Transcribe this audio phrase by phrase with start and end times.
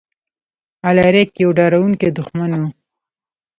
[0.89, 2.61] الاریک یو ډاروونکی دښمن و.